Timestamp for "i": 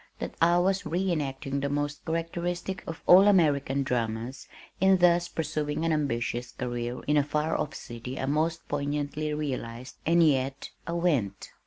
0.41-0.57, 8.19-8.25, 10.87-10.93